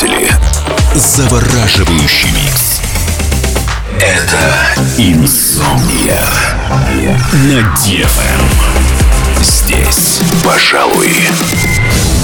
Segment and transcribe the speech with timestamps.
[0.00, 0.30] слушатели.
[0.94, 2.80] Завораживающий микс.
[4.00, 4.56] Это
[4.96, 6.24] «Инсомния»
[7.32, 8.40] на DFM.
[9.42, 11.12] Здесь, пожалуй,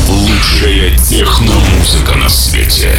[0.08, 2.98] лучшая техномузыка на свете.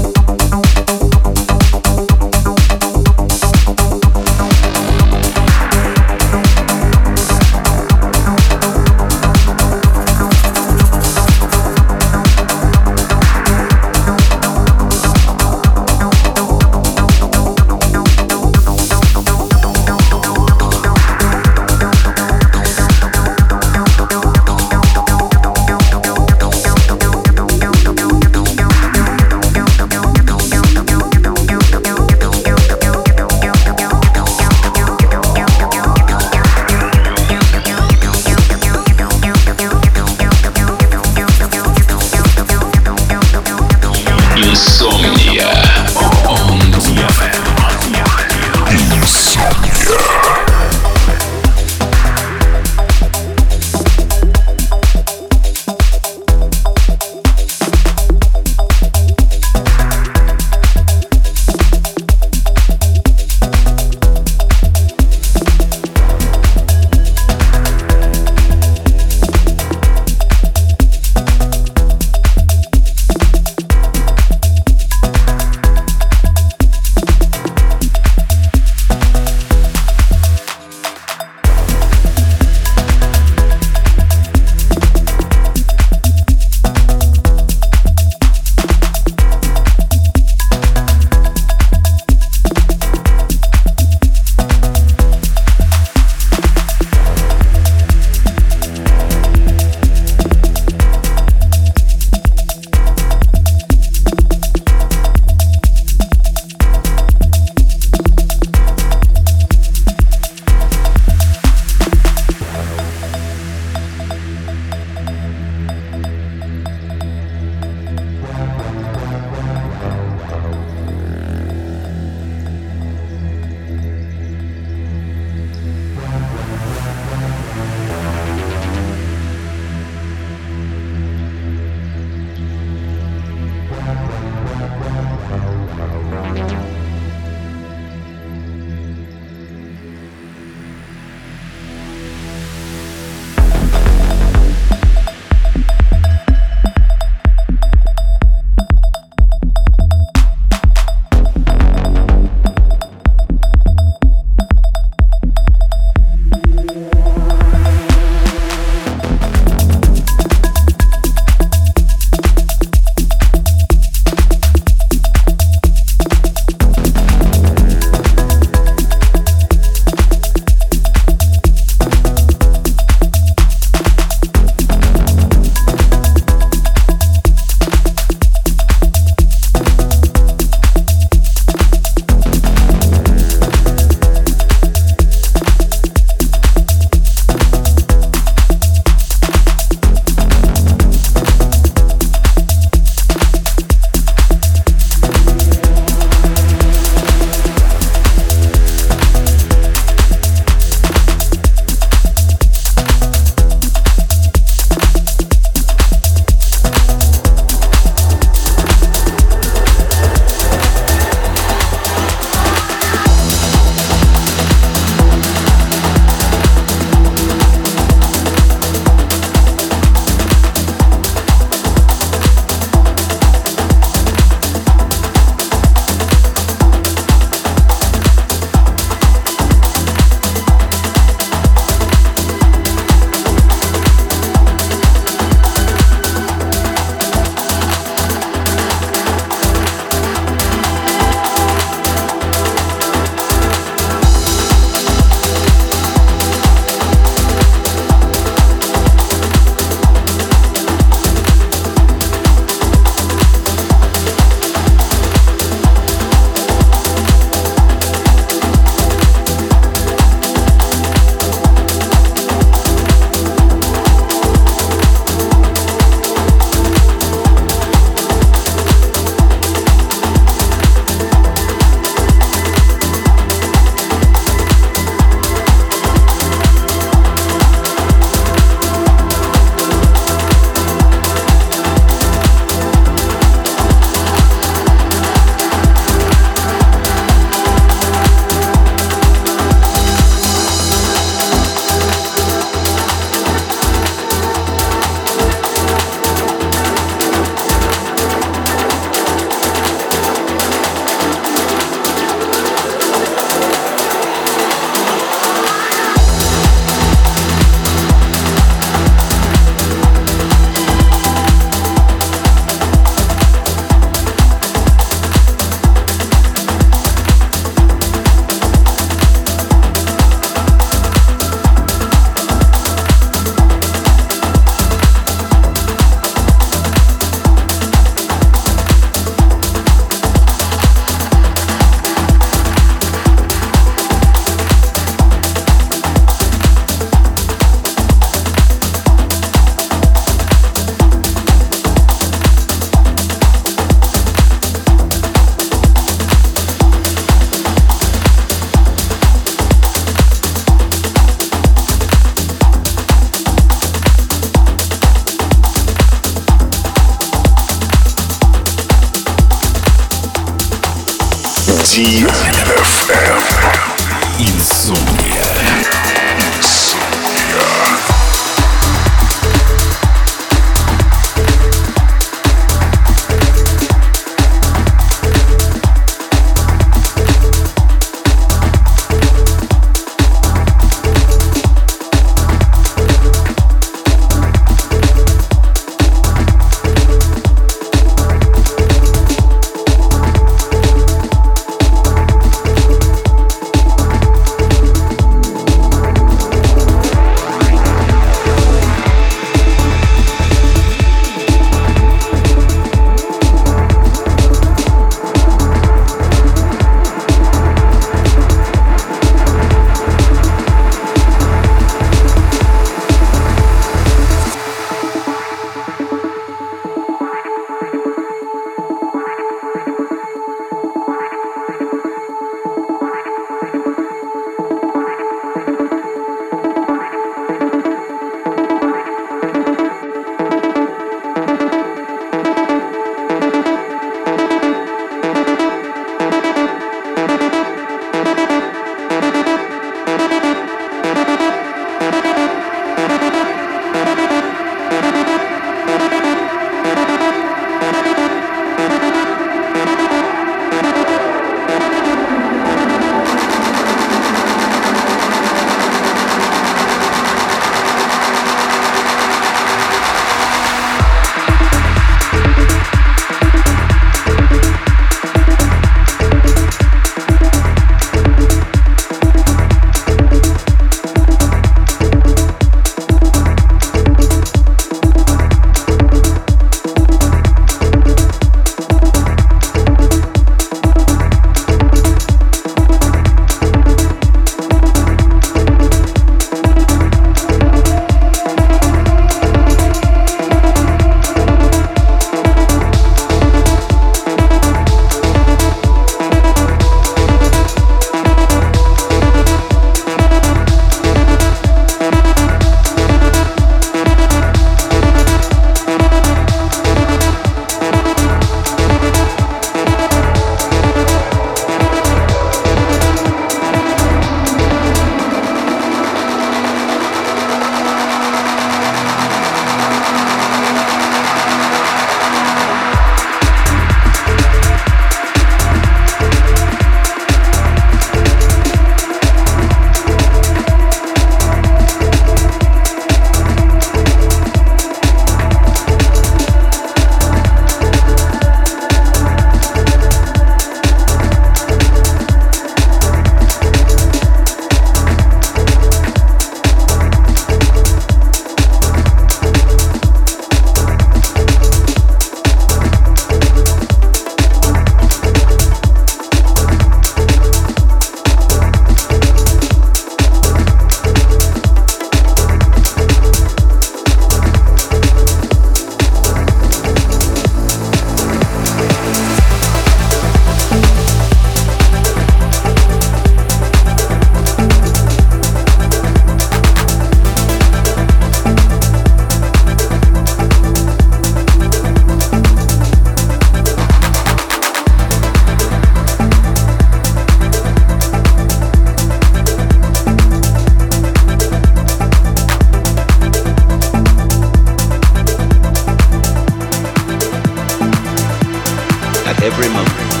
[599.23, 600.00] Every moment.